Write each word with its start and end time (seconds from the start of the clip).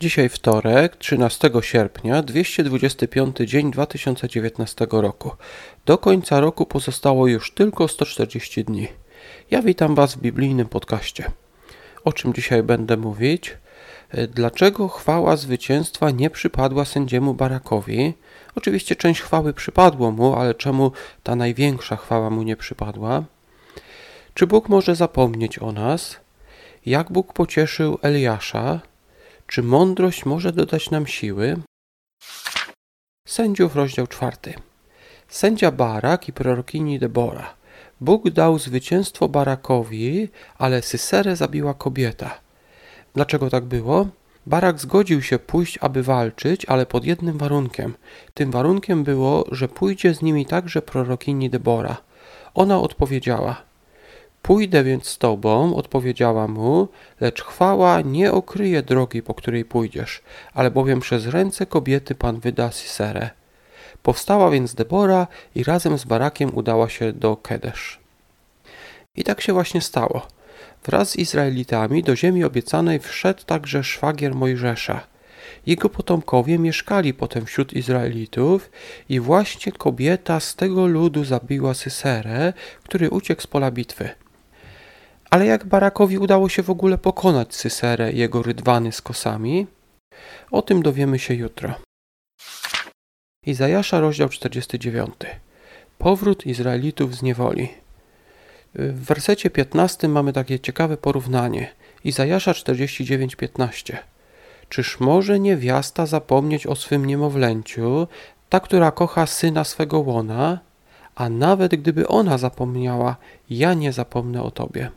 Dzisiaj 0.00 0.28
wtorek, 0.28 0.96
13 0.96 1.50
sierpnia, 1.60 2.22
225 2.22 3.36
dzień 3.36 3.70
2019 3.70 4.86
roku. 4.90 5.30
Do 5.86 5.98
końca 5.98 6.40
roku 6.40 6.66
pozostało 6.66 7.26
już 7.26 7.54
tylko 7.54 7.88
140 7.88 8.64
dni. 8.64 8.88
Ja 9.50 9.62
witam 9.62 9.94
Was 9.94 10.14
w 10.14 10.20
biblijnym 10.20 10.68
podcaście. 10.68 11.30
O 12.04 12.12
czym 12.12 12.34
dzisiaj 12.34 12.62
będę 12.62 12.96
mówić? 12.96 13.56
Dlaczego 14.34 14.88
chwała 14.88 15.36
zwycięstwa 15.36 16.10
nie 16.10 16.30
przypadła 16.30 16.84
sędziemu 16.84 17.34
Barakowi? 17.34 18.14
Oczywiście 18.54 18.96
część 18.96 19.20
chwały 19.20 19.54
przypadło 19.54 20.10
mu, 20.10 20.34
ale 20.34 20.54
czemu 20.54 20.92
ta 21.22 21.36
największa 21.36 21.96
chwała 21.96 22.30
mu 22.30 22.42
nie 22.42 22.56
przypadła? 22.56 23.24
Czy 24.34 24.46
Bóg 24.46 24.68
może 24.68 24.96
zapomnieć 24.96 25.58
o 25.58 25.72
nas? 25.72 26.16
Jak 26.86 27.12
Bóg 27.12 27.32
pocieszył 27.32 27.98
Eliasza? 28.02 28.89
Czy 29.50 29.62
mądrość 29.62 30.24
może 30.24 30.52
dodać 30.52 30.90
nam 30.90 31.06
siły? 31.06 31.56
Sędziów, 33.28 33.76
rozdział 33.76 34.06
czwarty. 34.06 34.54
Sędzia 35.28 35.70
Barak 35.70 36.28
i 36.28 36.32
prorokini 36.32 36.98
Debora. 36.98 37.54
Bóg 38.00 38.30
dał 38.30 38.58
zwycięstwo 38.58 39.28
Barakowi, 39.28 40.28
ale 40.58 40.82
Syserę 40.82 41.36
zabiła 41.36 41.74
kobieta. 41.74 42.40
Dlaczego 43.14 43.50
tak 43.50 43.64
było? 43.64 44.08
Barak 44.46 44.80
zgodził 44.80 45.22
się 45.22 45.38
pójść, 45.38 45.78
aby 45.80 46.02
walczyć, 46.02 46.64
ale 46.64 46.86
pod 46.86 47.04
jednym 47.04 47.38
warunkiem. 47.38 47.94
Tym 48.34 48.50
warunkiem 48.50 49.04
było, 49.04 49.44
że 49.52 49.68
pójdzie 49.68 50.14
z 50.14 50.22
nimi 50.22 50.46
także 50.46 50.82
prorokini 50.82 51.50
Debora. 51.50 51.96
Ona 52.54 52.80
odpowiedziała– 52.80 53.62
Pójdę 54.42 54.84
więc 54.84 55.06
z 55.06 55.18
tobą, 55.18 55.76
odpowiedziała 55.76 56.48
mu, 56.48 56.88
lecz 57.20 57.42
chwała 57.42 58.00
nie 58.00 58.32
okryje 58.32 58.82
drogi, 58.82 59.22
po 59.22 59.34
której 59.34 59.64
pójdziesz, 59.64 60.22
ale 60.54 60.70
bowiem 60.70 61.00
przez 61.00 61.26
ręce 61.26 61.66
kobiety 61.66 62.14
Pan 62.14 62.40
wyda 62.40 62.72
Siserę. 62.72 63.30
Powstała 64.02 64.50
więc 64.50 64.74
Debora 64.74 65.26
i 65.54 65.64
razem 65.64 65.98
z 65.98 66.04
Barakiem 66.04 66.54
udała 66.54 66.88
się 66.88 67.12
do 67.12 67.36
Kedesz. 67.36 68.00
I 69.16 69.24
tak 69.24 69.40
się 69.40 69.52
właśnie 69.52 69.80
stało. 69.80 70.26
Wraz 70.84 71.10
z 71.10 71.16
Izraelitami 71.16 72.02
do 72.02 72.16
ziemi 72.16 72.44
obiecanej 72.44 72.98
wszedł 72.98 73.42
także 73.46 73.84
szwagier 73.84 74.34
Mojżesza. 74.34 75.00
Jego 75.66 75.88
potomkowie 75.88 76.58
mieszkali 76.58 77.14
potem 77.14 77.46
wśród 77.46 77.72
Izraelitów 77.72 78.70
i 79.08 79.20
właśnie 79.20 79.72
kobieta 79.72 80.40
z 80.40 80.54
tego 80.54 80.86
ludu 80.86 81.24
zabiła 81.24 81.74
Syserę, 81.74 82.52
który 82.84 83.10
uciekł 83.10 83.42
z 83.42 83.46
pola 83.46 83.70
bitwy. 83.70 84.08
Ale 85.30 85.46
jak 85.46 85.64
Barakowi 85.64 86.18
udało 86.18 86.48
się 86.48 86.62
w 86.62 86.70
ogóle 86.70 86.98
pokonać 86.98 87.54
Syserę 87.54 88.12
i 88.12 88.18
jego 88.18 88.42
rydwany 88.42 88.92
z 88.92 89.02
kosami? 89.02 89.66
O 90.50 90.62
tym 90.62 90.82
dowiemy 90.82 91.18
się 91.18 91.34
jutro. 91.34 91.74
Izajasza, 93.46 94.00
rozdział 94.00 94.28
49. 94.28 95.14
Powrót 95.98 96.46
Izraelitów 96.46 97.16
z 97.16 97.22
niewoli. 97.22 97.68
W 98.74 99.04
wersecie 99.04 99.50
15 99.50 100.08
mamy 100.08 100.32
takie 100.32 100.60
ciekawe 100.60 100.96
porównanie. 100.96 101.70
Izajasza 102.04 102.52
49:15. 102.52 103.96
Czyż 104.68 105.00
może 105.00 105.40
niewiasta 105.40 106.06
zapomnieć 106.06 106.66
o 106.66 106.76
swym 106.76 107.06
niemowlęciu, 107.06 108.06
ta, 108.48 108.60
która 108.60 108.90
kocha 108.90 109.26
syna 109.26 109.64
swego 109.64 109.98
łona? 109.98 110.58
A 111.14 111.28
nawet 111.28 111.74
gdyby 111.74 112.08
ona 112.08 112.38
zapomniała, 112.38 113.16
ja 113.50 113.74
nie 113.74 113.92
zapomnę 113.92 114.42
o 114.42 114.50
tobie. 114.50 114.90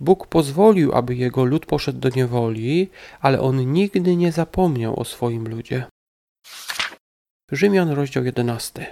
Bóg 0.00 0.26
pozwolił, 0.26 0.92
aby 0.92 1.14
jego 1.14 1.44
lud 1.44 1.66
poszedł 1.66 1.98
do 1.98 2.08
niewoli, 2.08 2.90
ale 3.20 3.40
on 3.40 3.72
nigdy 3.72 4.16
nie 4.16 4.32
zapomniał 4.32 5.00
o 5.00 5.04
swoim 5.04 5.48
ludzie. 5.48 5.84
Rzymian, 7.52 7.90
rozdział 7.90 8.24
11. 8.24 8.86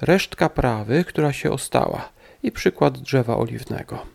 Resztka 0.00 0.48
prawy, 0.48 1.04
która 1.04 1.32
się 1.32 1.50
ostała, 1.50 2.08
i 2.42 2.52
przykład 2.52 2.98
drzewa 2.98 3.36
oliwnego. 3.36 4.06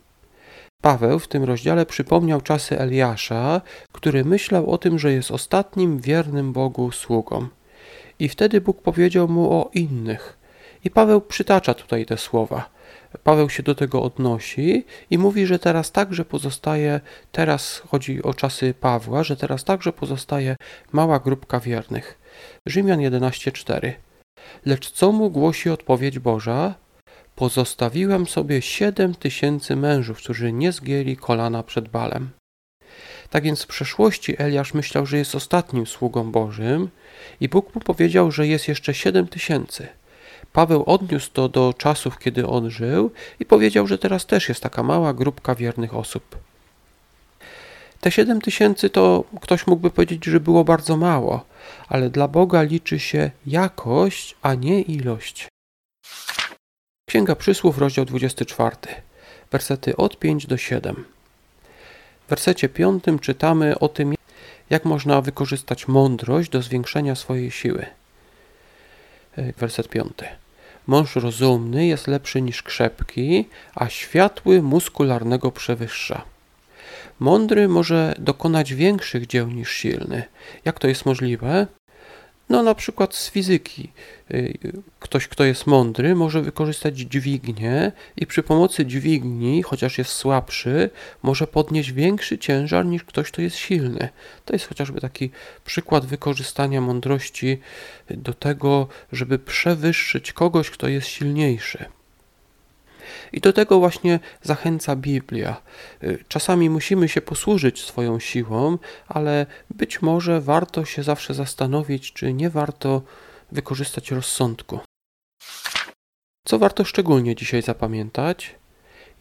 Paweł 0.82 1.20
w 1.20 1.28
tym 1.28 1.44
rozdziale 1.44 1.86
przypomniał 1.86 2.42
czasy 2.42 2.80
Eliasza, 2.80 3.62
który 3.92 4.26
myślał 4.26 4.72
o 4.72 4.78
tym, 4.78 5.00
że 5.00 5.14
jest 5.14 5.32
ostatnim 5.32 6.00
wiernym 6.00 6.54
Bogu 6.54 6.92
sługą. 6.92 7.48
I 8.20 8.30
wtedy 8.30 8.62
Bóg 8.62 8.82
powiedział 8.82 9.28
mu 9.28 9.52
o 9.52 9.70
innych. 9.74 10.39
I 10.84 10.90
Paweł 10.90 11.22
przytacza 11.22 11.74
tutaj 11.74 12.06
te 12.06 12.18
słowa. 12.18 12.70
Paweł 13.24 13.50
się 13.50 13.64
do 13.64 13.76
tego 13.76 14.04
odnosi 14.04 14.86
i 15.10 15.18
mówi, 15.18 15.46
że 15.46 15.60
teraz 15.60 15.92
także 15.92 16.26
pozostaje, 16.26 17.00
teraz 17.32 17.82
chodzi 17.88 18.24
o 18.24 18.34
czasy 18.34 18.74
Pawła, 18.74 19.24
że 19.24 19.38
teraz 19.38 19.64
także 19.64 19.94
pozostaje 19.94 20.56
mała 20.92 21.20
grupka 21.20 21.60
wiernych. 21.60 22.20
Rzymian 22.66 23.00
11:4. 23.00 23.94
Lecz 24.66 24.92
co 24.92 25.12
mu 25.12 25.30
głosi 25.30 25.70
odpowiedź 25.70 26.20
Boża? 26.20 26.76
Pozostawiłem 27.36 28.28
sobie 28.28 28.62
siedem 28.62 29.16
tysięcy 29.16 29.76
mężów, 29.76 30.18
którzy 30.18 30.54
nie 30.54 30.72
zgięli 30.72 31.18
kolana 31.18 31.64
przed 31.64 31.90
Balem. 31.90 32.30
Tak 33.30 33.44
więc 33.44 33.64
w 33.64 33.68
przeszłości 33.68 34.36
Eliasz 34.38 34.74
myślał, 34.74 35.06
że 35.06 35.18
jest 35.18 35.36
ostatnim 35.36 35.88
sługą 35.88 36.32
Bożym 36.32 36.90
i 37.42 37.50
Bóg 37.50 37.76
mu 37.76 37.82
powiedział, 37.82 38.32
że 38.32 38.48
jest 38.48 38.68
jeszcze 38.68 38.94
siedem 38.94 39.28
tysięcy. 39.28 39.88
Paweł 40.54 40.84
odniósł 40.86 41.30
to 41.34 41.50
do 41.50 41.74
czasów, 41.78 42.20
kiedy 42.20 42.48
on 42.48 42.70
żył 42.70 43.12
i 43.40 43.46
powiedział, 43.46 43.88
że 43.88 43.98
teraz 43.98 44.26
też 44.26 44.50
jest 44.50 44.64
taka 44.64 44.84
mała 44.84 45.14
grupka 45.14 45.56
wiernych 45.56 45.96
osób. 45.96 46.38
Te 48.02 48.12
siedem 48.12 48.42
tysięcy 48.42 48.90
to 48.90 49.24
ktoś 49.42 49.68
mógłby 49.68 49.90
powiedzieć, 49.90 50.26
że 50.26 50.40
było 50.40 50.64
bardzo 50.64 50.98
mało, 50.98 51.46
ale 51.88 52.10
dla 52.10 52.28
Boga 52.28 52.62
liczy 52.62 53.00
się 53.00 53.32
jakość, 53.46 54.36
a 54.42 54.54
nie 54.54 54.82
ilość. 54.82 55.48
Księga 57.10 57.36
Przysłów, 57.36 57.78
rozdział 57.78 58.06
24, 58.06 58.76
wersety 59.52 59.98
od 59.98 60.20
5 60.20 60.48
do 60.48 60.58
7. 60.58 61.06
W 62.26 62.30
wersecie 62.30 62.70
5 62.70 63.04
czytamy 63.22 63.80
o 63.80 63.88
tym, 63.88 64.16
jak 64.70 64.86
można 64.86 65.22
wykorzystać 65.22 65.88
mądrość 65.88 66.50
do 66.50 66.62
zwiększenia 66.62 67.16
swojej 67.16 67.52
siły. 67.52 67.86
E, 69.40 69.54
werset 69.58 69.90
5. 69.90 70.14
Mąż 70.88 71.16
rozumny 71.16 71.86
jest 71.86 72.08
lepszy 72.08 72.42
niż 72.42 72.64
krzepki, 72.64 73.48
a 73.76 73.90
światły 73.90 74.62
muskularnego 74.62 75.52
przewyższa. 75.52 76.22
Mądry 77.20 77.68
może 77.68 78.16
dokonać 78.20 78.74
większych 78.74 79.28
dzieł 79.28 79.48
niż 79.48 79.72
silny. 79.72 80.24
Jak 80.66 80.80
to 80.80 80.88
jest 80.88 81.06
możliwe? 81.06 81.68
No 82.50 82.64
na 82.64 82.76
przykład 82.76 83.16
z 83.16 83.30
fizyki. 83.30 83.92
Y, 84.32 84.58
ktoś, 85.00 85.28
kto 85.28 85.44
jest 85.44 85.68
mądry, 85.68 86.16
może 86.16 86.42
wykorzystać 86.42 86.98
dźwignię 86.98 87.92
i 88.18 88.28
przy 88.28 88.44
pomocy 88.44 88.86
dźwigni, 88.86 89.64
chociaż 89.64 89.98
jest 89.98 90.12
słabszy, 90.12 90.90
może 91.24 91.48
podnieść 91.48 91.92
większy 91.92 92.38
ciężar 92.38 92.86
niż 92.86 93.04
ktoś, 93.04 93.32
kto 93.32 93.42
jest 93.42 93.56
silny. 93.56 94.10
To 94.46 94.54
jest 94.54 94.68
chociażby 94.68 95.02
taki 95.02 95.30
przykład 95.66 96.06
wykorzystania 96.06 96.82
mądrości 96.82 97.60
do 98.10 98.34
tego, 98.34 98.88
żeby 99.12 99.40
przewyższyć 99.40 100.34
kogoś, 100.34 100.70
kto 100.70 100.88
jest 100.88 101.08
silniejszy. 101.08 101.86
I 103.34 103.42
do 103.42 103.54
tego 103.54 103.80
właśnie 103.80 104.20
zachęca 104.42 104.96
Biblia. 104.96 105.62
Y, 106.04 106.24
czasami 106.28 106.70
musimy 106.70 107.10
się 107.10 107.22
posłużyć 107.22 107.84
swoją 107.86 108.20
siłą, 108.20 108.78
ale 109.08 109.46
być 109.70 110.02
może 110.02 110.42
warto 110.42 110.86
się 110.86 111.04
zawsze 111.04 111.34
zastanowić, 111.34 112.14
czy 112.14 112.34
nie 112.34 112.50
warto 112.50 113.02
wykorzystać 113.52 114.12
rozsądku. 114.12 114.80
Co 116.46 116.60
warto 116.60 116.86
szczególnie 116.86 117.36
dzisiaj 117.36 117.62
zapamiętać? 117.62 118.56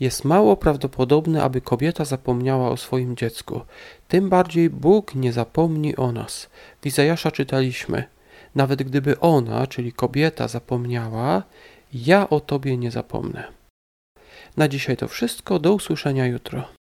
Jest 0.00 0.24
mało 0.24 0.56
prawdopodobne, 0.56 1.42
aby 1.42 1.60
kobieta 1.60 2.04
zapomniała 2.04 2.70
o 2.70 2.76
swoim 2.76 3.16
dziecku. 3.16 3.60
Tym 4.08 4.28
bardziej 4.28 4.70
Bóg 4.70 5.14
nie 5.14 5.32
zapomni 5.32 5.96
o 5.96 6.12
nas. 6.12 6.50
W 6.80 6.86
Izajasza 6.86 7.30
czytaliśmy: 7.30 8.04
Nawet 8.54 8.82
gdyby 8.82 9.20
ona, 9.20 9.66
czyli 9.66 9.92
kobieta, 9.92 10.48
zapomniała, 10.48 11.42
ja 11.92 12.28
o 12.28 12.40
tobie 12.40 12.76
nie 12.76 12.90
zapomnę. 12.90 13.57
Na 14.58 14.68
dzisiaj 14.68 14.96
to 14.96 15.08
wszystko. 15.08 15.58
Do 15.58 15.74
usłyszenia 15.74 16.26
jutro. 16.26 16.77